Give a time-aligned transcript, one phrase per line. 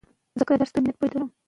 [0.37, 1.29] شننه روانه وه.